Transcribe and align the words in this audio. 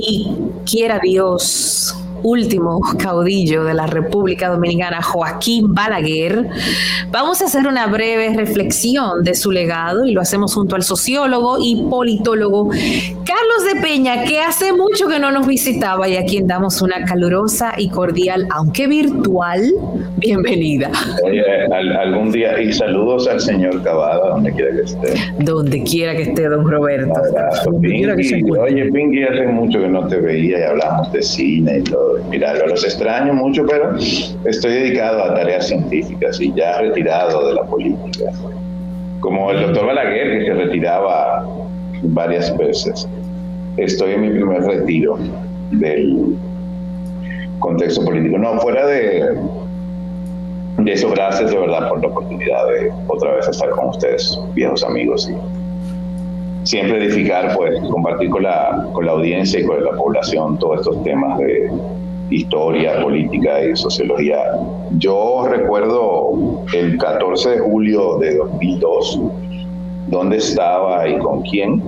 y 0.00 0.26
quiera 0.64 1.00
Dios 1.02 1.94
último 2.22 2.80
caudillo 2.98 3.64
de 3.64 3.74
la 3.74 3.86
República 3.86 4.48
Dominicana, 4.48 5.02
Joaquín 5.02 5.74
Balaguer, 5.74 6.48
vamos 7.10 7.40
a 7.42 7.46
hacer 7.46 7.66
una 7.66 7.86
breve 7.86 8.34
reflexión 8.34 9.22
de 9.22 9.34
su 9.34 9.50
legado 9.50 10.04
y 10.04 10.12
lo 10.12 10.20
hacemos 10.20 10.54
junto 10.54 10.76
al 10.76 10.82
sociólogo 10.82 11.58
y 11.60 11.86
politólogo 11.88 12.70
Carlos 12.70 13.74
de 13.74 13.80
Peña, 13.80 14.24
que 14.24 14.40
hace 14.40 14.72
mucho 14.72 15.06
que 15.08 15.18
no 15.18 15.30
nos 15.30 15.46
visitaba 15.46 16.08
y 16.08 16.16
a 16.16 16.24
quien 16.24 16.46
damos 16.46 16.80
una 16.82 17.04
calurosa 17.04 17.74
y 17.76 17.88
cordial, 17.88 18.46
aunque 18.50 18.86
virtual, 18.86 19.72
bienvenida. 20.16 20.90
Oye, 21.24 21.42
algún 22.00 22.32
día, 22.32 22.60
y 22.60 22.72
saludos 22.72 23.28
al 23.28 23.40
señor 23.40 23.82
Cavada, 23.82 24.30
donde 24.30 24.52
quiera 24.52 24.70
que 24.72 24.82
esté. 24.82 25.14
Donde 25.38 25.82
quiera 25.82 26.16
que 26.16 26.22
esté, 26.22 26.48
don 26.48 26.68
Roberto. 26.68 27.12
oye, 28.60 28.90
Pinky, 28.92 29.22
hace 29.24 29.46
mucho 29.46 29.80
que 29.80 29.88
no 29.88 30.06
te 30.06 30.16
veía 30.20 30.60
y 30.60 30.62
hablamos 30.62 31.12
de 31.12 31.22
cine 31.22 31.78
y 31.78 31.82
todo 31.82 32.07
mira, 32.28 32.54
los 32.66 32.84
extraño 32.84 33.34
mucho, 33.34 33.64
pero 33.66 33.96
estoy 34.44 34.72
dedicado 34.72 35.24
a 35.24 35.34
tareas 35.34 35.68
científicas 35.68 36.40
y 36.40 36.52
ya 36.54 36.78
retirado 36.78 37.48
de 37.48 37.54
la 37.54 37.62
política. 37.64 38.30
Como 39.20 39.50
el 39.50 39.62
doctor 39.62 39.86
Balaguer, 39.86 40.38
que 40.38 40.46
se 40.46 40.54
retiraba 40.54 41.46
varias 42.02 42.56
veces. 42.56 43.08
Estoy 43.76 44.12
en 44.12 44.20
mi 44.22 44.30
primer 44.30 44.62
retiro 44.62 45.18
del 45.72 46.36
contexto 47.58 48.04
político. 48.04 48.38
No, 48.38 48.60
fuera 48.60 48.86
de, 48.86 49.36
de 50.78 50.92
eso, 50.92 51.10
gracias 51.10 51.50
de 51.50 51.58
verdad 51.58 51.88
por 51.88 52.00
la 52.00 52.08
oportunidad 52.08 52.66
de 52.68 52.92
otra 53.08 53.34
vez 53.34 53.48
estar 53.48 53.70
con 53.70 53.88
ustedes, 53.88 54.38
viejos 54.54 54.84
amigos, 54.84 55.28
y 55.30 56.66
siempre 56.66 57.04
edificar, 57.04 57.54
pues, 57.56 57.80
compartir 57.90 58.30
con 58.30 58.42
la, 58.42 58.88
con 58.92 59.06
la 59.06 59.12
audiencia 59.12 59.60
y 59.60 59.64
con 59.64 59.82
la 59.82 59.92
población 59.92 60.58
todos 60.58 60.80
estos 60.80 61.02
temas 61.02 61.38
de 61.38 61.70
historia, 62.38 63.02
política 63.02 63.64
y 63.64 63.76
sociología. 63.76 64.38
Yo 64.98 65.46
recuerdo 65.48 66.64
el 66.72 66.96
14 66.98 67.50
de 67.50 67.58
julio 67.58 68.18
de 68.18 68.36
2002, 68.36 69.20
dónde 70.08 70.36
estaba 70.38 71.08
y 71.08 71.18
con 71.18 71.42
quién, 71.42 71.82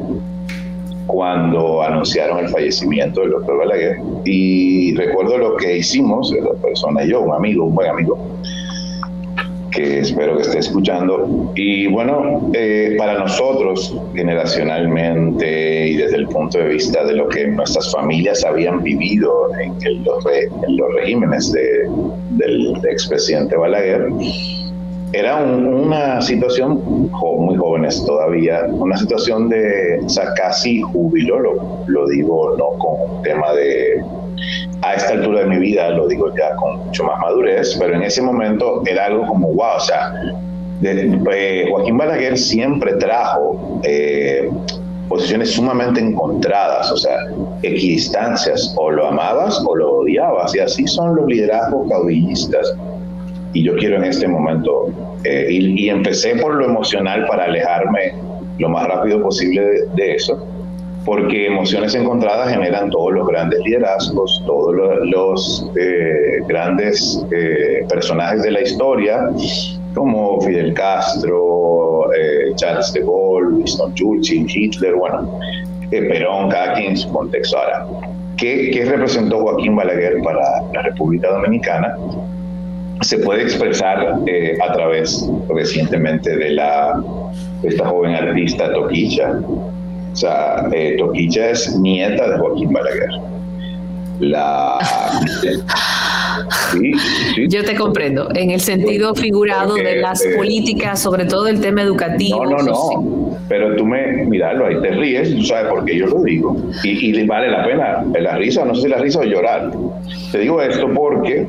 cuando 1.07 1.83
anunciaron 1.83 2.39
el 2.39 2.49
fallecimiento 2.49 3.21
del 3.21 3.31
doctor 3.31 3.59
Balaguer. 3.59 3.97
Y 4.25 4.95
recuerdo 4.95 5.39
lo 5.39 5.57
que 5.57 5.79
hicimos, 5.79 6.33
la 6.33 6.61
persona 6.61 7.05
y 7.05 7.11
yo, 7.11 7.21
un 7.21 7.35
amigo, 7.35 7.65
un 7.65 7.75
buen 7.75 7.91
amigo, 7.91 8.19
que 9.73 10.01
espero 10.01 10.37
que 10.37 10.43
esté 10.43 10.59
escuchando. 10.59 11.53
Y 11.55 11.87
bueno, 11.89 12.51
eh, 12.55 12.95
para 12.99 13.19
nosotros, 13.19 13.97
generacionalmente 14.15 15.60
desde 16.11 16.23
el 16.23 16.29
punto 16.29 16.59
de 16.59 16.65
vista 16.65 17.05
de 17.05 17.15
lo 17.15 17.29
que 17.29 17.47
nuestras 17.47 17.93
familias 17.93 18.45
habían 18.45 18.83
vivido 18.83 19.49
en, 19.61 20.05
los, 20.05 20.27
en 20.27 20.77
los, 20.77 20.95
regímenes 20.95 21.53
de, 21.53 21.89
del 22.31 22.77
expresidente 22.85 23.57
Balaguer, 23.57 24.09
era 25.13 25.37
una 25.37 26.21
situación, 26.21 26.83
muy 27.39 27.57
jóvenes 27.57 28.05
todavía, 28.05 28.67
una 28.71 28.97
situación 28.97 29.49
de, 29.49 30.01
o 30.05 30.09
sea, 30.09 30.35
casi 30.35 30.81
júbilo, 30.81 31.39
lo, 31.41 31.85
lo 31.87 32.09
digo 32.09 32.57
no 32.57 32.79
con 32.79 33.17
un 33.17 33.23
tema 33.23 33.53
de 33.53 34.03
a 34.83 34.95
esta 34.95 35.13
altura 35.13 35.41
de 35.41 35.47
mi 35.47 35.59
vida, 35.59 35.91
lo 35.91 36.09
digo 36.09 36.35
ya 36.37 36.55
con 36.57 36.87
mucho 36.87 37.05
más 37.05 37.21
madurez, 37.21 37.77
pero 37.79 37.95
en 37.95 38.03
ese 38.03 38.23
momento 38.23 38.83
era 38.87 39.07
algo 39.07 39.27
como, 39.27 39.49
wow, 39.53 39.77
o 39.77 39.81
sea, 39.81 40.13
eh, 40.83 41.67
Joaquín 41.71 41.99
Balaguer 41.99 42.39
siempre 42.39 42.95
trajo 42.95 43.81
eh, 43.85 44.49
posiciones 45.11 45.51
sumamente 45.51 46.01
encontradas, 46.01 46.91
o 46.93 46.97
sea, 46.97 47.17
equidistancias, 47.65 48.73
o 48.77 48.93
lo 48.93 49.09
amabas 49.09 49.61
o 49.67 49.75
lo 49.75 49.99
odiabas, 49.99 50.55
y 50.55 50.61
así 50.61 50.87
son 50.87 51.17
los 51.17 51.27
liderazgos 51.27 51.91
caudillistas. 51.91 52.73
Y 53.53 53.65
yo 53.65 53.75
quiero 53.77 53.97
en 53.97 54.05
este 54.05 54.29
momento, 54.29 54.89
eh, 55.25 55.49
y, 55.51 55.89
empecé 55.89 56.37
por 56.37 56.55
lo 56.55 56.65
emocional 56.65 57.27
para 57.27 57.47
alejarme 57.47 58.15
lo 58.59 58.69
más 58.69 58.87
rápido 58.87 59.21
posible 59.21 59.63
de 59.97 60.15
eso, 60.15 60.47
porque 61.05 61.49
emociones 61.49 61.93
encontradas 61.97 62.53
generan 62.53 62.89
todos 62.91 63.13
los 63.13 63.27
grandes 63.27 63.59
liderazgos, 63.65 64.41
todos 64.47 64.77
los, 65.07 65.71
eh, 65.77 66.39
grandes 66.47 67.21
eh, 67.33 67.85
personajes 67.89 68.43
de 68.45 68.53
la 68.53 68.61
historia, 68.61 69.29
como 69.95 70.41
Fidel 70.41 70.75
Castro, 70.75 72.13
eh, 72.15 72.53
Charles 72.57 72.93
de 72.93 73.01
Gaulle, 73.01 73.57
Winston 73.57 73.95
Churchill, 73.95 74.47
Hitler, 74.49 74.95
bueno, 74.95 75.39
Perón, 75.91 76.51
cada 76.51 76.75
quien 76.75 76.91
en 76.91 76.97
su 76.97 77.11
contexto. 77.11 77.59
Ahora, 77.59 77.87
¿qué, 78.37 78.71
¿qué 78.73 78.85
representó 78.85 79.41
Joaquín 79.41 79.75
Balaguer 79.77 80.23
para 80.23 80.63
la 80.73 80.83
República 80.83 81.29
Dominicana? 81.31 81.97
se 83.03 83.19
puede 83.19 83.43
expresar 83.43 83.99
a 83.99 84.73
través 84.75 85.27
recientemente 85.49 86.37
de 86.37 86.51
la 86.51 87.03
esta 87.63 87.87
joven 87.87 88.15
artista 88.15 88.73
Toquilla, 88.73 89.39
o 90.13 90.17
sea, 90.17 90.67
eh, 90.73 90.97
Toquilla 90.99 91.51
es 91.51 91.79
nieta 91.79 92.31
de 92.31 92.39
Joaquín 92.39 92.73
Balaguer. 92.73 93.11
La. 94.21 94.79
Yo 97.49 97.65
te 97.65 97.75
comprendo, 97.75 98.29
en 98.35 98.51
el 98.51 98.61
sentido 98.61 99.15
figurado 99.15 99.75
de 99.75 99.97
las 99.97 100.25
eh, 100.25 100.35
políticas, 100.37 101.01
sobre 101.01 101.25
todo 101.25 101.49
el 101.49 101.61
tema 101.61 101.83
educativo. 101.83 102.45
No, 102.45 102.59
no, 102.59 102.63
no. 102.63 103.39
Pero 103.49 103.75
tú 103.77 103.85
me, 103.85 104.25
miralo, 104.27 104.67
ahí 104.67 104.81
te 104.81 104.91
ríes, 104.91 105.35
tú 105.35 105.43
sabes 105.43 105.73
por 105.73 105.85
qué 105.85 105.99
yo 105.99 106.07
lo 106.07 106.23
digo. 106.23 106.57
Y, 106.85 107.19
y 107.19 107.27
vale 107.27 107.51
la 107.51 107.65
pena 107.65 108.05
la 108.21 108.37
risa, 108.37 108.65
no 108.65 108.75
sé 108.75 108.83
si 108.83 108.89
la 108.89 108.99
risa 108.99 109.21
o 109.21 109.25
llorar. 109.25 109.73
Te 110.31 110.39
digo 110.39 110.63
esto 110.63 110.89
porque 110.95 111.49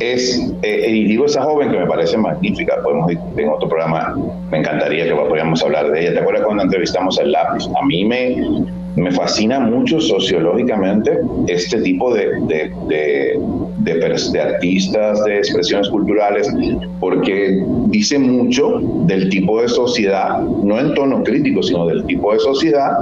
es, 0.00 0.52
eh, 0.62 0.86
y 0.88 1.04
digo 1.04 1.26
esa 1.26 1.42
joven 1.42 1.70
que 1.70 1.78
me 1.78 1.86
parece 1.86 2.16
magnífica, 2.16 2.76
podemos 2.82 3.10
en 3.10 3.48
otro 3.48 3.68
programa, 3.68 4.16
me 4.50 4.58
encantaría 4.58 5.04
que 5.04 5.14
podamos 5.14 5.62
hablar 5.62 5.90
de 5.90 6.00
ella. 6.00 6.12
¿Te 6.14 6.20
acuerdas 6.20 6.44
cuando 6.44 6.64
entrevistamos 6.64 7.18
al 7.18 7.32
lápiz? 7.32 7.64
A 7.80 7.84
mí 7.86 8.04
me, 8.04 8.36
me 8.96 9.12
fascina 9.12 9.60
mucho 9.60 10.00
sociológicamente 10.00 11.18
este 11.46 11.80
tipo 11.82 12.12
de, 12.14 12.30
de, 12.48 13.38
de, 13.78 14.40
artistas, 14.40 15.24
de 15.24 15.38
expresiones 15.38 15.88
culturales, 15.88 16.48
porque 17.00 17.62
dice 17.86 18.18
mucho 18.18 18.80
del 19.06 19.28
tipo 19.28 19.60
de 19.62 19.68
sociedad, 19.68 20.40
no 20.40 20.78
en 20.78 20.94
tono 20.94 21.22
crítico, 21.22 21.62
sino 21.62 21.86
del 21.86 22.04
tipo 22.04 22.32
de 22.32 22.40
sociedad 22.40 22.92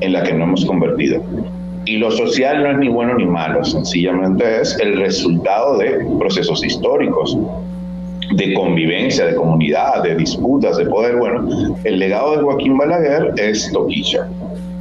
en 0.00 0.12
la 0.12 0.22
que 0.22 0.32
nos 0.32 0.48
hemos 0.48 0.64
convertido. 0.66 1.22
Y 1.86 1.98
lo 1.98 2.10
social 2.10 2.62
no 2.62 2.70
es 2.72 2.78
ni 2.78 2.88
bueno 2.88 3.14
ni 3.14 3.26
malo, 3.26 3.64
sencillamente 3.64 4.60
es 4.60 4.76
el 4.80 4.98
resultado 4.98 5.78
de 5.78 6.04
procesos 6.18 6.64
históricos, 6.64 7.38
de 8.34 8.54
convivencia, 8.54 9.26
de 9.26 9.36
comunidad, 9.36 10.02
de 10.02 10.16
disputas, 10.16 10.76
de 10.76 10.86
poder. 10.86 11.16
Bueno, 11.16 11.76
el 11.84 11.98
legado 11.98 12.36
de 12.36 12.42
Joaquín 12.42 12.76
Balaguer 12.76 13.32
es 13.36 13.70
Toquilla, 13.72 14.26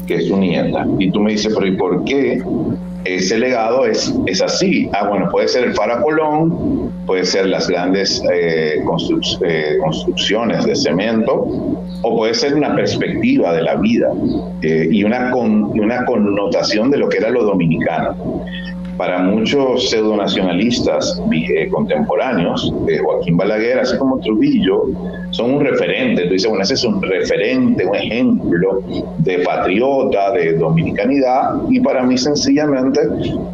que 0.06 0.16
es 0.16 0.28
su 0.28 0.38
nieta. 0.38 0.86
Y 1.00 1.12
tú 1.12 1.22
me 1.22 1.31
dices, 1.31 1.54
pero 1.54 1.68
¿y 1.68 1.75
por 1.75 2.04
qué 2.06 2.42
ese 3.06 3.38
legado 3.38 3.86
es, 3.86 4.13
es 4.25 4.42
así. 4.42 4.90
Ah, 4.94 5.07
bueno, 5.07 5.30
puede 5.30 5.48
ser 5.48 5.66
el 5.66 5.75
Colón, 5.75 6.92
puede 7.06 7.24
ser 7.24 7.48
las 7.48 7.68
grandes 7.69 8.22
eh, 8.34 8.80
eh, 8.80 9.78
construcciones 9.80 10.66
de 10.66 10.75
cemento, 10.75 11.48
o 12.02 12.18
puede 12.18 12.34
ser 12.34 12.56
una 12.56 12.75
perspectiva 12.75 13.54
de 13.54 13.62
la 13.62 13.75
vida 13.75 14.10
eh, 14.62 14.88
y 14.92 15.04
una, 15.04 15.31
con, 15.31 15.80
una 15.80 16.04
connotación 16.06 16.90
de 16.90 16.98
lo 16.98 17.07
que 17.07 17.19
era 17.19 17.30
lo 17.30 17.44
dominicano. 17.44 18.44
Para 18.97 19.19
muchos 19.19 19.89
pseudonacionalistas 19.89 21.21
eh, 21.31 21.68
contemporáneos, 21.69 22.74
eh, 22.88 23.00
Joaquín 23.03 23.38
Balaguer, 23.38 23.80
así 23.80 23.97
como 23.97 24.19
Trujillo, 24.19 24.83
son 25.31 25.56
un 25.56 25.62
referente. 25.62 26.24
Tú 26.24 26.50
bueno, 26.50 26.63
ese 26.63 26.75
es 26.75 26.83
un 26.83 27.01
referente, 27.01 27.86
un 27.86 27.95
ejemplo 27.95 28.81
de 29.19 29.39
patriota, 29.39 30.31
de 30.31 30.53
dominicanidad, 30.53 31.62
y 31.69 31.80
para 31.80 32.03
mí 32.03 32.18
sencillamente 32.18 33.01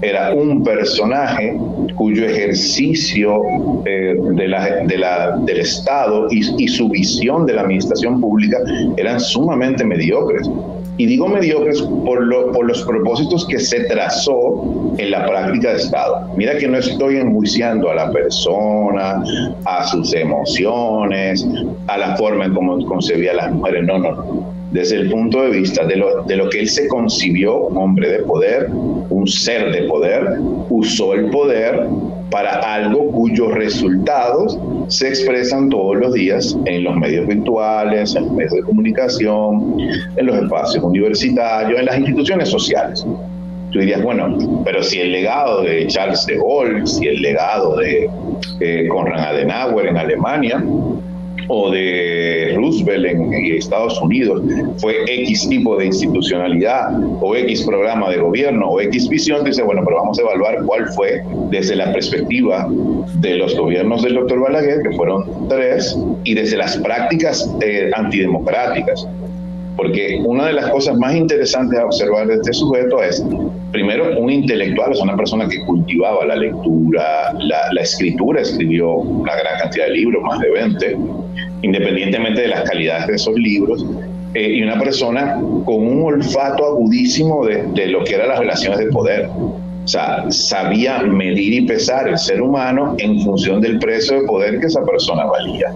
era 0.01 0.33
un 0.33 0.63
personaje 0.63 1.57
cuyo 1.95 2.25
ejercicio 2.25 3.41
eh, 3.85 4.15
de 4.17 4.47
la, 4.47 4.83
de 4.85 4.97
la, 4.97 5.37
del 5.37 5.59
Estado 5.59 6.27
y 6.29 6.67
su 6.67 6.89
visión 6.89 7.45
de 7.45 7.53
la 7.53 7.61
administración 7.61 8.19
pública 8.21 8.57
eran 8.97 9.19
sumamente 9.19 9.83
mediocres. 9.83 10.49
Y 10.97 11.05
digo 11.05 11.27
mediocres 11.27 11.81
por, 11.81 12.21
lo, 12.21 12.51
por 12.51 12.65
los 12.65 12.83
propósitos 12.83 13.47
que 13.47 13.59
se 13.59 13.85
trazó 13.85 14.93
en 14.97 15.11
la 15.11 15.25
práctica 15.25 15.69
de 15.69 15.77
Estado. 15.77 16.29
Mira 16.35 16.57
que 16.57 16.67
no 16.67 16.77
estoy 16.77 17.17
enjuiciando 17.17 17.89
a 17.89 17.95
la 17.95 18.11
persona, 18.11 19.23
a 19.65 19.87
sus 19.87 20.13
emociones, 20.13 21.45
a 21.87 21.97
la 21.97 22.15
forma 22.17 22.45
en 22.45 22.53
cómo 22.53 22.85
concebía 22.85 23.31
a 23.31 23.35
las 23.35 23.51
mujeres. 23.51 23.83
No, 23.85 23.97
no, 23.97 24.11
no. 24.11 24.51
Desde 24.71 24.97
el 24.97 25.09
punto 25.09 25.41
de 25.41 25.49
vista 25.49 25.85
de 25.85 25.97
lo, 25.97 26.23
de 26.23 26.35
lo 26.37 26.49
que 26.49 26.59
él 26.59 26.69
se 26.69 26.87
concibió, 26.87 27.67
un 27.67 27.77
hombre 27.77 28.09
de 28.09 28.19
poder, 28.19 28.69
un 28.71 29.27
ser 29.27 29.71
de 29.71 29.83
poder, 29.83 30.39
usó 30.69 31.13
el 31.13 31.29
poder 31.29 31.87
para 32.31 32.51
algo 32.73 33.11
cuyos 33.11 33.53
resultados 33.53 34.57
se 34.87 35.09
expresan 35.09 35.69
todos 35.69 35.97
los 35.97 36.13
días 36.13 36.57
en 36.65 36.85
los 36.85 36.95
medios 36.95 37.27
virtuales, 37.27 38.15
en 38.15 38.23
los 38.23 38.33
medios 38.33 38.53
de 38.53 38.61
comunicación, 38.63 39.75
en 40.15 40.25
los 40.25 40.35
espacios 40.37 40.83
universitarios, 40.83 41.79
en 41.79 41.85
las 41.85 41.97
instituciones 41.97 42.49
sociales. 42.49 43.05
Tú 43.71 43.79
dirías, 43.79 44.01
bueno, 44.01 44.63
pero 44.65 44.81
si 44.81 44.99
el 44.99 45.11
legado 45.11 45.61
de 45.61 45.87
Charles 45.87 46.25
de 46.25 46.37
Gaulle, 46.37 46.87
si 46.87 47.07
el 47.07 47.21
legado 47.21 47.77
de 47.77 48.09
eh, 48.59 48.87
Konrad 48.87 49.35
Adenauer 49.35 49.87
en 49.87 49.97
Alemania, 49.97 50.63
o 51.53 51.69
de 51.69 52.53
Roosevelt 52.55 53.05
en, 53.05 53.33
Estados 53.33 54.01
Unidos 54.01 54.41
fue 54.77 54.95
X 55.05 55.49
tipo 55.49 55.75
de 55.77 55.87
institucionalidad 55.87 56.97
o 57.19 57.35
X 57.35 57.63
programa 57.63 58.09
de 58.09 58.19
gobierno 58.19 58.69
o 58.69 58.79
X 58.79 59.09
visión, 59.09 59.43
dice, 59.43 59.61
bueno, 59.61 59.81
pero 59.83 59.97
vamos 59.97 60.17
a 60.17 60.21
evaluar 60.21 60.63
cuál 60.65 60.87
fue 60.93 61.21
desde 61.49 61.75
la 61.75 61.91
perspectiva 61.91 62.67
de 63.15 63.35
los 63.35 63.55
gobiernos 63.57 64.01
del 64.01 64.15
doctor 64.15 64.39
Balaguer, 64.39 64.81
que 64.81 64.95
fueron 64.95 65.49
tres, 65.49 65.97
y 66.23 66.33
desde 66.33 66.55
las 66.55 66.77
prácticas 66.77 67.53
eh, 67.61 67.91
antidemocráticas. 67.93 69.05
Porque 69.81 70.21
una 70.23 70.45
de 70.45 70.53
las 70.53 70.69
cosas 70.69 70.95
más 70.95 71.15
interesantes 71.15 71.79
a 71.79 71.85
observar 71.85 72.27
de 72.27 72.35
este 72.35 72.53
sujeto 72.53 73.01
es, 73.01 73.25
primero, 73.71 74.15
un 74.15 74.29
intelectual, 74.29 74.91
es 74.91 75.01
una 75.01 75.17
persona 75.17 75.49
que 75.49 75.59
cultivaba 75.65 76.23
la 76.23 76.35
lectura, 76.35 77.33
la, 77.39 77.61
la 77.73 77.81
escritura, 77.81 78.41
escribió 78.41 78.93
una 78.93 79.35
gran 79.35 79.57
cantidad 79.59 79.85
de 79.87 79.93
libros, 79.93 80.21
más 80.21 80.39
de 80.39 80.51
20, 80.51 80.97
independientemente 81.63 82.41
de 82.41 82.49
las 82.49 82.69
calidades 82.69 83.07
de 83.07 83.15
esos 83.15 83.33
libros, 83.39 83.83
eh, 84.35 84.51
y 84.51 84.61
una 84.61 84.77
persona 84.77 85.41
con 85.65 85.87
un 85.87 86.03
olfato 86.13 86.63
agudísimo 86.63 87.43
de, 87.47 87.63
de, 87.73 87.87
lo 87.87 88.03
que 88.03 88.13
eran 88.13 88.27
las 88.27 88.37
relaciones 88.37 88.77
de 88.77 88.85
poder. 88.85 89.29
O 89.33 89.87
sea, 89.87 90.25
sabía 90.29 91.01
medir 91.01 91.53
y 91.53 91.65
pesar 91.65 92.07
el 92.07 92.19
ser 92.19 92.39
humano 92.39 92.93
en 92.99 93.19
función 93.21 93.59
del 93.59 93.79
precio 93.79 94.21
de 94.21 94.27
poder 94.27 94.59
que 94.59 94.67
esa 94.67 94.85
persona 94.85 95.25
valía. 95.25 95.73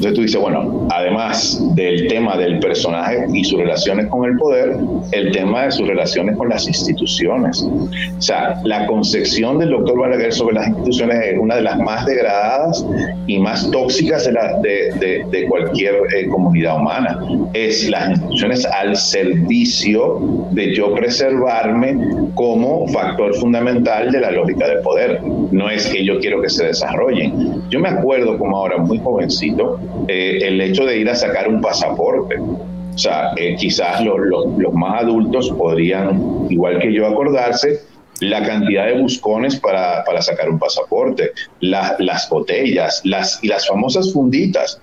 Entonces 0.00 0.16
tú 0.16 0.22
dices, 0.22 0.40
bueno, 0.40 0.88
además 0.90 1.62
del 1.74 2.08
tema 2.08 2.34
del 2.38 2.58
personaje 2.58 3.26
y 3.34 3.44
sus 3.44 3.58
relaciones 3.58 4.06
con 4.06 4.24
el 4.24 4.34
poder, 4.38 4.74
el 5.12 5.30
tema 5.30 5.64
de 5.64 5.72
sus 5.72 5.86
relaciones 5.86 6.38
con 6.38 6.48
las 6.48 6.66
instituciones. 6.66 7.62
O 7.62 8.22
sea, 8.22 8.62
la 8.64 8.86
concepción 8.86 9.58
del 9.58 9.68
doctor 9.68 9.98
Balaguer 9.98 10.32
sobre 10.32 10.54
las 10.54 10.68
instituciones 10.68 11.18
es 11.26 11.38
una 11.38 11.56
de 11.56 11.60
las 11.60 11.78
más 11.80 12.06
degradadas 12.06 12.82
y 13.26 13.38
más 13.40 13.70
tóxicas 13.70 14.24
de, 14.24 14.32
la, 14.32 14.58
de, 14.60 15.26
de, 15.30 15.46
cualquier 15.46 15.96
eh, 16.16 16.28
comunidad 16.28 16.76
humana. 16.76 17.18
Es 17.52 17.86
las 17.90 18.08
instituciones 18.08 18.64
al 18.64 18.96
servicio 18.96 20.46
de 20.52 20.74
yo 20.74 20.94
preservarme 20.94 21.98
como 22.34 22.88
factor 22.88 23.34
fundamental 23.34 24.10
de 24.10 24.20
la 24.20 24.30
lógica 24.30 24.66
del 24.66 24.80
poder. 24.80 25.20
No 25.50 25.68
es 25.68 25.88
que 25.88 26.02
yo 26.06 26.18
quiero 26.20 26.40
que 26.40 26.48
se 26.48 26.64
desarrollen. 26.64 27.68
Yo 27.68 27.80
me 27.80 27.90
acuerdo 27.90 28.38
como 28.38 28.56
ahora 28.56 28.78
muy 28.78 28.98
jovencito, 28.98 29.78
eh, 30.08 30.38
el 30.42 30.60
hecho 30.60 30.84
de 30.84 30.98
ir 30.98 31.08
a 31.08 31.14
sacar 31.14 31.48
un 31.48 31.60
pasaporte. 31.60 32.38
O 32.38 32.98
sea, 32.98 33.30
eh, 33.36 33.56
quizás 33.58 34.02
los, 34.04 34.18
los, 34.58 34.74
más 34.74 35.02
adultos 35.02 35.50
podrían, 35.56 36.46
igual 36.50 36.78
que 36.80 36.92
yo, 36.92 37.06
acordarse 37.06 37.80
la 38.20 38.42
cantidad 38.44 38.86
de 38.86 39.00
buscones 39.00 39.58
para, 39.58 40.04
para 40.04 40.20
sacar 40.20 40.50
un 40.50 40.58
pasaporte, 40.58 41.30
las 41.60 42.28
botellas, 42.28 43.00
las, 43.04 43.42
y 43.42 43.48
las 43.48 43.66
famosas 43.66 44.12
funditas, 44.12 44.80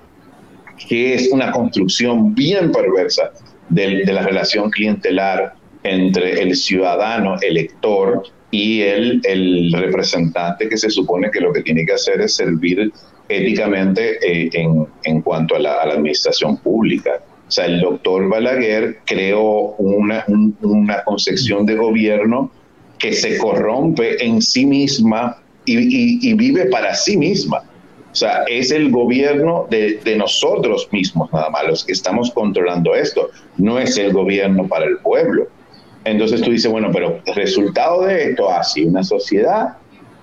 que 0.88 1.14
es 1.14 1.30
una 1.32 1.52
construcción 1.52 2.34
bien 2.34 2.72
perversa 2.72 3.32
de, 3.70 4.04
de 4.06 4.14
la 4.14 4.24
relación 4.24 4.72
clientelar 4.72 5.54
entre 5.84 6.42
el 6.42 6.56
ciudadano 6.56 7.36
elector 7.42 8.24
y 8.52 8.82
el, 8.82 9.22
el 9.24 9.72
representante 9.74 10.70
que 10.70 10.78
se 10.78 10.90
supone 10.90 11.30
que 11.32 11.42
lo 11.42 11.52
que 11.52 11.62
tiene 11.62 11.86
que 11.86 11.94
hacer 11.94 12.22
es 12.22 12.36
servir 12.36 12.92
éticamente 13.30 14.18
eh, 14.22 14.50
en, 14.54 14.88
en, 15.04 15.22
cuanto 15.22 15.56
a 15.56 15.60
la, 15.60 15.82
a 15.82 15.86
la, 15.86 15.94
administración 15.94 16.58
pública. 16.58 17.22
O 17.48 17.52
sea, 17.52 17.66
el 17.66 17.82
doctor 17.82 18.28
Balaguer 18.28 19.00
creó 19.06 19.76
una, 19.78 20.26
una 20.62 21.04
concepción 21.04 21.66
de 21.66 21.76
gobierno 21.76 22.52
que 22.98 23.14
se 23.14 23.38
corrompe 23.38 24.24
en 24.24 24.42
sí 24.42 24.66
misma 24.66 25.38
y, 25.66 25.78
y, 25.78 26.20
y, 26.22 26.34
vive 26.34 26.66
para 26.66 26.94
sí 26.96 27.18
misma. 27.18 27.64
O 28.12 28.16
sea, 28.16 28.44
es 28.48 28.72
el 28.72 28.90
gobierno 28.90 29.68
de, 29.70 30.00
de, 30.04 30.16
nosotros 30.16 30.90
mismos 30.92 31.32
nada 31.32 31.50
más 31.50 31.68
los 31.68 31.86
que 31.86 31.92
estamos 31.92 32.32
controlando 32.32 32.96
esto. 32.96 33.30
No 33.58 33.78
es 33.78 33.98
el 33.98 34.12
gobierno 34.12 34.68
para 34.68 34.86
el 34.86 34.98
pueblo. 34.98 35.48
Entonces 36.04 36.42
tú 36.42 36.52
dices, 36.52 36.72
bueno, 36.72 36.90
pero 36.92 37.20
el 37.26 37.36
resultado 37.36 38.06
de 38.06 38.30
esto, 38.30 38.50
así, 38.50 38.86
una 38.86 39.04
sociedad 39.04 39.78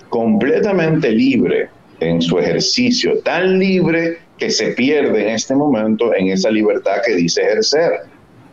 completamente 0.09 1.11
libre 1.11 1.69
en 2.09 2.23
su 2.23 2.39
ejercicio, 2.39 3.19
tan 3.21 3.59
libre 3.59 4.19
que 4.39 4.51
se 4.51 4.69
pierde 4.73 5.23
en 5.23 5.35
este 5.35 5.55
momento 5.55 6.15
en 6.15 6.29
esa 6.29 6.51
libertad 6.51 6.97
que 7.05 7.15
dice 7.15 7.43
ejercer. 7.43 7.93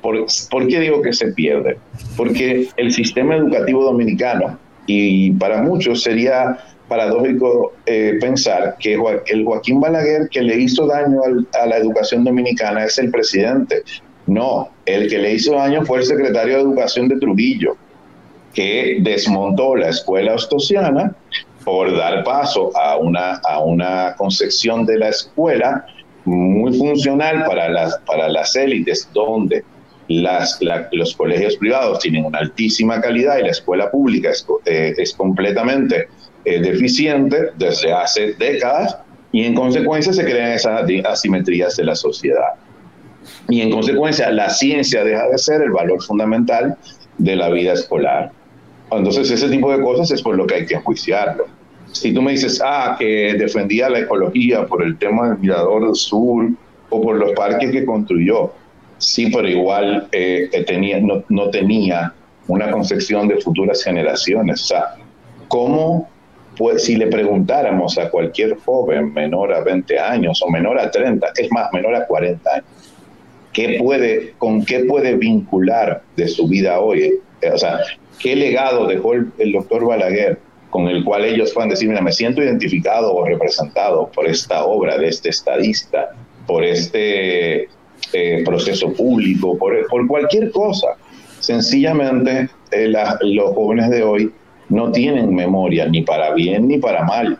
¿Por, 0.01 0.25
¿Por, 0.49 0.67
qué 0.67 0.79
digo 0.79 1.01
que 1.01 1.13
se 1.13 1.27
pierde? 1.33 1.77
Porque 2.17 2.67
el 2.77 2.91
sistema 2.91 3.35
educativo 3.35 3.83
dominicano, 3.83 4.57
y 4.87 5.31
para 5.31 5.61
muchos 5.61 6.01
sería 6.01 6.57
paradójico 6.91 7.71
eh, 7.85 8.17
pensar 8.19 8.75
que 8.77 8.97
el 9.27 9.45
Joaquín 9.45 9.79
Balaguer 9.79 10.27
que 10.29 10.41
le 10.41 10.57
hizo 10.57 10.85
daño 10.87 11.21
a 11.53 11.65
la 11.65 11.77
educación 11.77 12.25
dominicana 12.25 12.83
es 12.83 12.97
el 12.97 13.09
presidente. 13.09 13.83
No, 14.27 14.69
el 14.85 15.09
que 15.09 15.17
le 15.17 15.33
hizo 15.35 15.53
daño 15.53 15.85
fue 15.85 15.99
el 15.99 16.05
secretario 16.05 16.57
de 16.57 16.61
Educación 16.63 17.07
de 17.07 17.17
Trujillo, 17.17 17.77
que 18.53 18.97
desmontó 18.99 19.77
la 19.77 19.87
escuela 19.87 20.35
ostosiana 20.35 21.15
por 21.63 21.95
dar 21.95 22.23
paso 22.23 22.71
a 22.75 22.97
una, 22.97 23.35
a 23.47 23.59
una 23.59 24.15
concepción 24.17 24.85
de 24.85 24.97
la 24.97 25.09
escuela 25.09 25.85
muy 26.25 26.77
funcional 26.77 27.45
para 27.45 27.69
las, 27.69 27.97
para 28.05 28.29
las 28.29 28.55
élites, 28.55 29.09
donde 29.13 29.63
las, 30.07 30.61
la, 30.61 30.87
los 30.91 31.15
colegios 31.15 31.55
privados 31.57 31.99
tienen 31.99 32.25
una 32.25 32.39
altísima 32.39 32.99
calidad 32.99 33.37
y 33.39 33.43
la 33.43 33.51
escuela 33.51 33.89
pública 33.89 34.29
es, 34.29 34.45
eh, 34.65 34.93
es 34.97 35.13
completamente 35.13 36.07
eh, 36.45 36.59
deficiente 36.59 37.51
desde 37.57 37.93
hace 37.93 38.33
décadas 38.33 38.97
y 39.31 39.45
en 39.45 39.55
consecuencia 39.55 40.11
se 40.11 40.23
crean 40.23 40.51
esas 40.51 40.83
asimetrías 41.05 41.77
de 41.77 41.85
la 41.85 41.95
sociedad. 41.95 42.55
Y 43.47 43.61
en 43.61 43.71
consecuencia 43.71 44.29
la 44.31 44.49
ciencia 44.49 45.03
deja 45.03 45.27
de 45.27 45.37
ser 45.37 45.61
el 45.61 45.71
valor 45.71 46.03
fundamental 46.03 46.77
de 47.17 47.35
la 47.35 47.49
vida 47.49 47.73
escolar. 47.73 48.31
Entonces, 48.91 49.31
ese 49.31 49.49
tipo 49.49 49.71
de 49.71 49.81
cosas 49.81 50.11
es 50.11 50.21
por 50.21 50.35
lo 50.35 50.45
que 50.45 50.55
hay 50.55 50.65
que 50.65 50.75
enjuiciarlo. 50.75 51.45
Si 51.91 52.13
tú 52.13 52.21
me 52.21 52.31
dices, 52.31 52.61
ah, 52.63 52.95
que 52.97 53.35
defendía 53.37 53.89
la 53.89 53.99
ecología 53.99 54.65
por 54.65 54.83
el 54.83 54.97
tema 54.97 55.29
del 55.29 55.39
Mirador 55.39 55.95
Sur 55.95 56.49
o 56.89 57.01
por 57.01 57.15
los 57.15 57.31
parques 57.31 57.71
que 57.71 57.85
construyó, 57.85 58.51
sí, 58.97 59.29
pero 59.31 59.47
igual 59.47 60.07
eh, 60.11 60.49
tenía, 60.65 60.99
no, 60.99 61.23
no, 61.29 61.49
tenía 61.49 62.13
una 62.47 62.71
concepción 62.71 63.27
de 63.27 63.37
futuras 63.37 63.83
generaciones. 63.83 64.61
O 64.63 64.65
sea, 64.65 64.95
¿cómo, 65.47 66.09
pues, 66.57 66.85
si 66.85 66.95
le 66.95 67.07
preguntáramos 67.07 67.97
a 67.97 68.09
cualquier 68.09 68.57
joven 68.59 69.13
menor 69.13 69.53
a 69.53 69.61
20 69.61 69.99
años 69.99 70.41
o 70.41 70.49
menor 70.49 70.79
a 70.79 70.89
30, 70.91 71.27
es 71.37 71.51
más, 71.51 71.71
menor 71.73 71.95
a 71.95 72.05
40 72.05 72.49
años, 72.49 72.65
¿qué 73.53 73.77
puede, 73.79 74.33
¿con 74.37 74.65
qué 74.65 74.85
puede 74.85 75.15
vincular 75.15 76.03
de 76.15 76.27
su 76.27 76.47
vida 76.47 76.79
hoy? 76.79 77.19
O 77.51 77.57
sea, 77.57 77.79
qué 78.19 78.35
legado 78.35 78.87
dejó 78.87 79.13
el, 79.13 79.31
el, 79.37 79.51
doctor 79.51 79.85
Balaguer 79.85 80.39
con 80.69 80.87
el 80.87 81.03
cual 81.03 81.25
ellos 81.25 81.51
puedan 81.51 81.69
decir, 81.69 81.89
mira, 81.89 82.01
me 82.01 82.11
siento 82.11 82.41
identificado 82.41 83.13
o 83.13 83.25
representado 83.25 84.09
por 84.13 84.27
esta 84.27 84.65
obra 84.65 84.97
de 84.97 85.09
este 85.09 85.29
estadista, 85.29 86.11
por 86.47 86.63
este 86.63 87.67
eh, 88.13 88.43
proceso 88.43 88.91
público, 88.93 89.57
por, 89.57 89.87
por, 89.87 90.07
cualquier 90.07 90.51
cosa. 90.51 90.87
Sencillamente, 91.39 92.49
eh, 92.71 92.87
la, 92.87 93.17
los 93.21 93.53
jóvenes 93.53 93.89
de 93.89 94.03
hoy 94.03 94.31
no 94.69 94.91
tienen 94.91 95.35
memoria 95.35 95.87
ni 95.87 96.01
para 96.01 96.33
bien 96.33 96.67
ni 96.67 96.77
para 96.77 97.03
mal. 97.03 97.37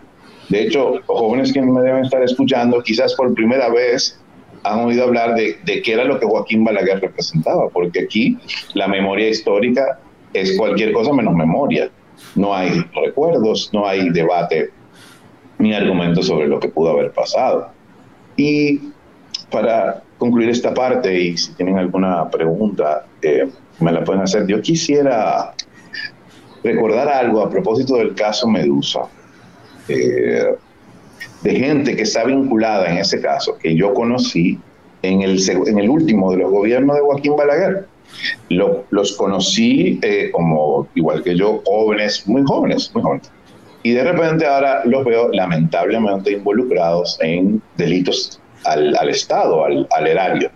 De 0.49 0.63
hecho, 0.63 0.95
los 0.95 1.05
jóvenes 1.05 1.53
que 1.53 1.61
me 1.61 1.81
deben 1.81 2.03
estar 2.03 2.21
escuchando, 2.21 2.81
quizás 2.83 3.15
por 3.15 3.33
primera 3.33 3.69
vez 3.69 4.20
han 4.63 4.79
oído 4.79 5.03
hablar 5.03 5.35
de, 5.35 5.57
de 5.63 5.81
qué 5.81 5.93
era 5.93 6.05
lo 6.05 6.19
que 6.19 6.25
Joaquín 6.25 6.63
Balaguer 6.63 6.99
representaba, 6.99 7.69
porque 7.69 8.01
aquí 8.01 8.37
la 8.73 8.87
memoria 8.87 9.29
histórica 9.29 9.99
es 10.33 10.57
cualquier 10.57 10.93
cosa 10.93 11.13
menos 11.13 11.35
memoria. 11.35 11.89
No 12.35 12.53
hay 12.53 12.83
recuerdos, 12.93 13.69
no 13.73 13.87
hay 13.87 14.09
debate 14.09 14.69
ni 15.57 15.73
argumentos 15.73 16.27
sobre 16.27 16.47
lo 16.47 16.59
que 16.59 16.69
pudo 16.69 16.91
haber 16.91 17.11
pasado. 17.11 17.69
Y 18.35 18.79
para 19.49 20.03
concluir 20.17 20.49
esta 20.49 20.73
parte, 20.73 21.19
y 21.19 21.37
si 21.37 21.53
tienen 21.53 21.77
alguna 21.77 22.29
pregunta, 22.29 23.05
eh, 23.21 23.49
me 23.79 23.91
la 23.91 24.03
pueden 24.03 24.21
hacer. 24.21 24.47
Yo 24.47 24.61
quisiera 24.61 25.53
recordar 26.63 27.09
algo 27.09 27.41
a 27.41 27.49
propósito 27.49 27.95
del 27.95 28.13
caso 28.15 28.47
Medusa, 28.47 29.01
eh, 29.87 30.55
de 31.43 31.55
gente 31.55 31.95
que 31.95 32.03
está 32.03 32.23
vinculada 32.23 32.89
en 32.89 32.97
ese 32.97 33.21
caso, 33.21 33.57
que 33.57 33.75
yo 33.75 33.93
conocí 33.93 34.59
en 35.01 35.21
el, 35.21 35.39
en 35.49 35.79
el 35.79 35.89
último 35.89 36.31
de 36.31 36.37
los 36.37 36.51
gobiernos 36.51 36.95
de 36.95 37.01
Joaquín 37.01 37.35
Balaguer. 37.35 37.85
los 38.49 39.11
conocí 39.13 39.99
eh, 40.03 40.29
como, 40.31 40.87
igual 40.95 41.23
que 41.23 41.35
yo, 41.35 41.61
jóvenes, 41.65 42.27
muy 42.27 42.43
jóvenes, 42.43 42.91
muy 42.93 43.03
jóvenes. 43.03 43.31
Y 43.83 43.91
de 43.93 44.03
repente 44.03 44.45
ahora 44.45 44.83
los 44.85 45.03
veo 45.05 45.29
lamentablemente 45.31 46.33
involucrados 46.33 47.17
en 47.21 47.61
delitos 47.77 48.39
al, 48.65 48.95
al 48.95 49.09
Estado, 49.09 49.65
al, 49.65 49.87
al 49.91 50.07
erario. 50.07 50.51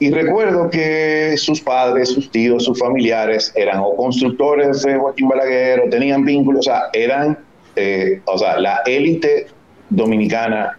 Y 0.00 0.10
recuerdo 0.10 0.70
que 0.70 1.34
sus 1.36 1.60
padres, 1.60 2.10
sus 2.10 2.30
tíos, 2.30 2.64
sus 2.64 2.78
familiares 2.78 3.52
eran 3.56 3.80
o 3.80 3.96
constructores 3.96 4.82
de 4.82 4.96
Joaquín 4.96 5.28
Balaguer 5.28 5.80
o 5.80 5.90
tenían 5.90 6.24
vínculos, 6.24 6.60
o 6.60 6.70
sea, 6.70 6.82
eran, 6.92 7.38
eh, 7.74 8.20
o 8.24 8.38
sea, 8.38 8.58
la 8.58 8.82
élite 8.86 9.48
dominicana 9.90 10.78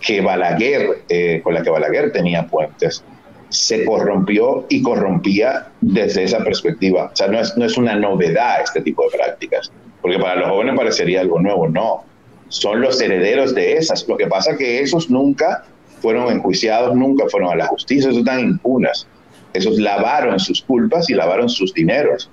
que 0.00 0.20
Balaguer, 0.20 1.02
eh, 1.08 1.40
con 1.42 1.54
la 1.54 1.62
que 1.62 1.70
Balaguer 1.70 2.12
tenía 2.12 2.46
puentes, 2.46 3.04
se 3.50 3.84
corrompió 3.84 4.66
y 4.68 4.80
corrompía 4.82 5.68
desde 5.80 6.24
esa 6.24 6.38
perspectiva. 6.42 7.10
O 7.12 7.16
sea, 7.16 7.28
no 7.28 7.38
es, 7.38 7.56
no 7.56 7.64
es 7.64 7.76
una 7.76 7.94
novedad 7.96 8.62
este 8.62 8.80
tipo 8.80 9.04
de 9.04 9.18
prácticas, 9.18 9.70
porque 10.00 10.18
para 10.18 10.36
los 10.36 10.48
jóvenes 10.48 10.76
parecería 10.76 11.20
algo 11.20 11.40
nuevo, 11.40 11.68
no. 11.68 12.04
Son 12.48 12.80
los 12.80 13.00
herederos 13.00 13.54
de 13.54 13.74
esas. 13.76 14.08
Lo 14.08 14.16
que 14.16 14.26
pasa 14.26 14.52
es 14.52 14.58
que 14.58 14.80
esos 14.80 15.10
nunca 15.10 15.64
fueron 16.00 16.32
enjuiciados, 16.32 16.96
nunca 16.96 17.26
fueron 17.28 17.52
a 17.52 17.56
la 17.56 17.66
justicia, 17.66 18.08
esos 18.08 18.20
están 18.20 18.40
impunes. 18.40 19.06
Esos 19.52 19.78
lavaron 19.78 20.38
sus 20.38 20.62
culpas 20.62 21.10
y 21.10 21.14
lavaron 21.14 21.48
sus 21.48 21.74
dineros. 21.74 22.30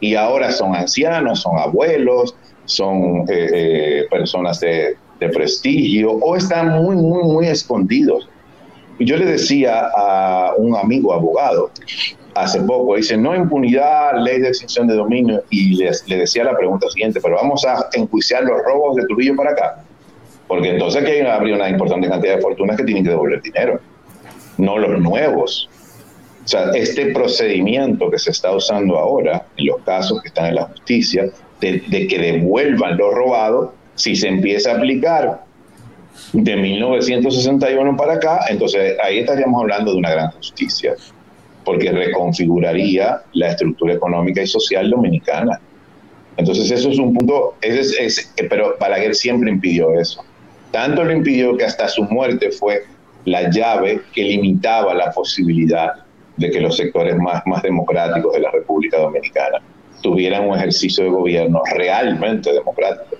Y 0.00 0.14
ahora 0.14 0.50
son 0.50 0.74
ancianos, 0.74 1.40
son 1.40 1.58
abuelos, 1.58 2.34
son 2.64 3.24
eh, 3.28 3.50
eh, 3.52 4.06
personas 4.10 4.60
de, 4.60 4.96
de 5.20 5.28
prestigio 5.28 6.12
o 6.12 6.36
están 6.36 6.82
muy, 6.82 6.96
muy, 6.96 7.22
muy 7.22 7.46
escondidos. 7.46 8.28
Yo 8.98 9.16
le 9.16 9.26
decía 9.26 9.88
a 9.96 10.54
un 10.56 10.76
amigo 10.76 11.12
abogado 11.12 11.70
hace 12.34 12.60
poco, 12.62 12.96
dice, 12.96 13.16
no 13.16 13.34
impunidad, 13.34 14.22
ley 14.22 14.40
de 14.40 14.48
extinción 14.48 14.86
de 14.86 14.94
dominio, 14.94 15.42
y 15.50 15.76
le, 15.76 16.16
decía 16.16 16.44
la 16.44 16.56
pregunta 16.56 16.88
siguiente, 16.90 17.20
pero 17.20 17.36
vamos 17.36 17.64
a 17.64 17.88
enjuiciar 17.92 18.44
los 18.44 18.62
robos 18.64 18.96
de 18.96 19.04
Trujillo 19.06 19.36
para 19.36 19.50
acá 19.52 19.84
porque 20.50 20.70
entonces 20.70 21.00
aquí 21.00 21.20
habría 21.20 21.54
una 21.54 21.68
importante 21.68 22.08
cantidad 22.08 22.34
de 22.34 22.42
fortunas 22.42 22.76
que 22.76 22.82
tienen 22.82 23.04
que 23.04 23.10
devolver 23.10 23.40
dinero, 23.40 23.78
no 24.58 24.78
los 24.78 25.00
nuevos. 25.00 25.70
O 26.44 26.48
sea, 26.48 26.72
este 26.74 27.12
procedimiento 27.12 28.10
que 28.10 28.18
se 28.18 28.32
está 28.32 28.50
usando 28.50 28.98
ahora, 28.98 29.46
en 29.56 29.66
los 29.66 29.80
casos 29.82 30.20
que 30.20 30.26
están 30.26 30.46
en 30.46 30.56
la 30.56 30.64
justicia, 30.64 31.30
de, 31.60 32.06
que 32.08 32.18
devuelvan 32.18 32.96
lo 32.96 33.12
robado, 33.12 33.74
si 34.00 34.16
se 34.16 34.28
empieza 34.28 34.72
a 34.72 34.76
aplicar 34.76 35.44
de 36.32 36.56
1961 36.56 37.96
para 37.96 38.14
acá, 38.14 38.40
entonces 38.48 38.96
ahí 39.02 39.18
estaríamos 39.18 39.60
hablando 39.60 39.92
de 39.92 39.98
una 39.98 40.10
gran 40.10 40.30
justicia, 40.30 40.94
porque 41.64 41.92
reconfiguraría 41.92 43.20
la 43.34 43.48
estructura 43.48 43.94
económica 43.94 44.42
y 44.42 44.46
social 44.46 44.88
dominicana. 44.90 45.60
Entonces 46.38 46.70
eso 46.70 46.88
es 46.88 46.98
un 46.98 47.12
punto, 47.12 47.56
pero 48.48 48.76
Balaguer 48.80 49.14
siempre 49.14 49.50
impidió 49.50 49.92
eso. 50.00 50.24
Tanto 50.70 51.04
lo 51.04 51.12
impidió 51.12 51.56
que 51.58 51.64
hasta 51.64 51.86
su 51.88 52.04
muerte 52.04 52.50
fue 52.52 52.84
la 53.26 53.50
llave 53.50 54.00
que 54.14 54.22
limitaba 54.22 54.94
la 54.94 55.12
posibilidad 55.12 55.92
de 56.38 56.50
que 56.50 56.60
los 56.60 56.76
sectores 56.76 57.16
más, 57.18 57.42
más 57.44 57.62
democráticos 57.62 58.32
de 58.32 58.40
la 58.40 58.50
República 58.50 58.98
Dominicana 58.98 59.58
tuvieran 60.00 60.48
un 60.48 60.56
ejercicio 60.56 61.04
de 61.04 61.10
gobierno 61.10 61.60
realmente 61.74 62.50
democrático. 62.50 63.16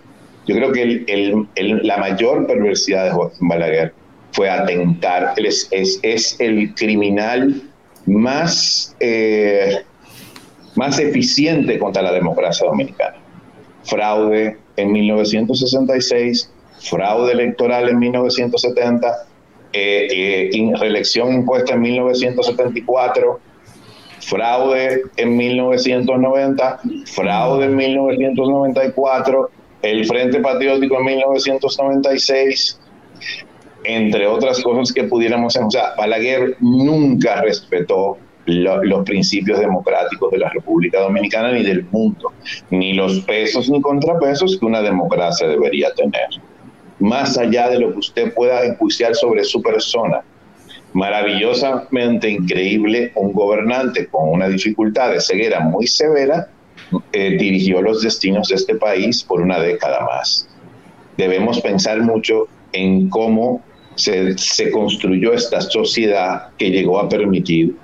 Yo 0.51 0.57
creo 0.57 0.73
que 0.73 1.47
la 1.55 1.97
mayor 1.99 2.45
perversidad 2.45 3.05
de 3.05 3.11
Joaquín 3.13 3.47
Balaguer 3.47 3.95
fue 4.33 4.51
atentar, 4.51 5.35
es, 5.37 5.69
es, 5.71 6.01
es 6.03 6.41
el 6.41 6.75
criminal 6.75 7.63
más, 8.07 8.97
eh, 8.99 9.77
más 10.75 10.99
eficiente 10.99 11.79
contra 11.79 12.03
la 12.03 12.11
democracia 12.11 12.67
dominicana. 12.67 13.15
Fraude 13.85 14.57
en 14.75 14.91
1966, 14.91 16.53
fraude 16.81 17.33
electoral 17.33 17.89
en 17.89 18.01
1970, 18.01 19.27
eh, 19.73 20.51
eh, 20.53 20.73
reelección 20.81 21.33
impuesta 21.33 21.75
en 21.75 21.83
1974, 21.83 23.39
fraude 24.19 25.03
en 25.17 25.37
1990, 25.37 26.81
fraude 27.07 27.67
en 27.67 27.77
1994, 27.77 29.51
el 29.83 30.05
Frente 30.07 30.41
Patriótico 30.41 30.99
en 30.99 31.05
1996, 31.05 32.81
entre 33.85 34.27
otras 34.27 34.63
cosas 34.63 34.93
que 34.93 35.05
pudiéramos. 35.05 35.57
O 35.57 35.71
sea, 35.71 35.95
Balaguer 35.97 36.57
nunca 36.61 37.41
respetó 37.43 38.19
los 38.47 39.05
principios 39.05 39.61
democráticos 39.61 40.31
de 40.33 40.39
la 40.39 40.49
República 40.49 41.01
Dominicana 41.01 41.53
ni 41.53 41.63
del 41.63 41.85
mundo, 41.85 42.33
ni 42.71 42.95
los 42.95 43.21
pesos 43.21 43.71
ni 43.71 43.81
contrapesos 43.81 44.59
que 44.59 44.67
una 44.67 44.83
democracia 44.83 45.47
debería 45.47 45.93
tener 45.95 46.29
más 46.99 47.39
allá 47.39 47.69
de 47.69 47.81
lo 47.81 47.93
que 47.93 47.99
usted 47.99 48.35
pueda 48.35 48.65
enjuiciar 48.65 49.15
sobre 49.15 49.45
su 49.45 49.63
persona. 49.63 50.23
Maravillosamente 50.93 52.29
increíble, 52.29 53.13
un 53.15 53.33
gobernante 53.33 54.07
con 54.09 54.29
una 54.29 54.49
dificultad 54.49 55.13
de 55.13 55.21
ceguera 55.21 55.61
muy 55.61 55.87
severa 55.87 56.49
eh, 57.13 57.37
dirigió 57.39 57.83
los 57.83 58.03
destinos 58.03 58.49
de 58.49 58.57
este 58.57 58.75
país 58.75 59.23
por 59.23 59.41
una 59.41 59.59
década 59.61 60.01
más. 60.05 60.49
Debemos 61.17 61.61
pensar 61.61 62.01
mucho 62.03 62.49
en 62.73 63.09
cómo 63.09 63.63
se, 63.95 64.37
se 64.39 64.71
construyó 64.71 65.33
esta 65.33 65.61
sociedad 65.61 66.49
que 66.57 66.71
llegó 66.71 66.99
a 66.99 67.09
permitir 67.09 67.77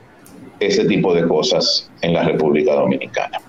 ese 0.61 0.85
tipo 0.87 1.15
de 1.15 1.26
cosas 1.26 1.91
en 2.00 2.15
la 2.15 2.25
República 2.25 2.75
Dominicana. 2.75 3.41